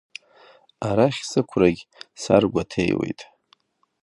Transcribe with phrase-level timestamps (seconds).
[0.87, 1.81] Арахь сықәрагь
[2.21, 3.19] саргәаҭеиуеит!